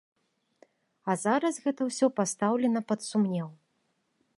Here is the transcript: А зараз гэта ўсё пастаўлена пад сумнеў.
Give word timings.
А 1.13 1.15
зараз 1.25 1.61
гэта 1.67 1.81
ўсё 1.91 2.05
пастаўлена 2.21 2.87
пад 2.93 2.99
сумнеў. 3.11 3.47